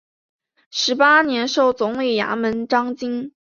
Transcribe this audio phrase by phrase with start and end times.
[0.71, 3.33] 十八年授总理衙门章京。